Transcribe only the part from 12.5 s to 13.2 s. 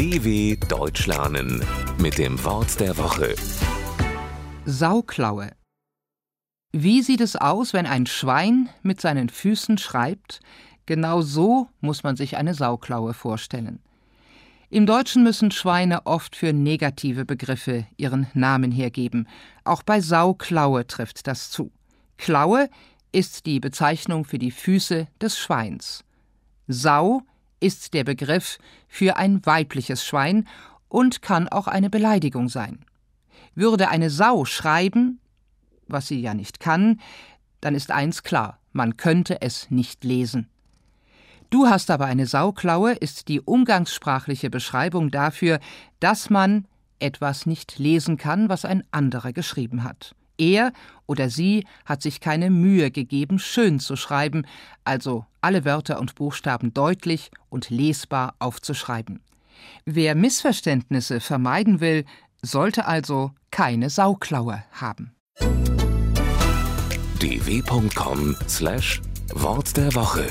Sauklaue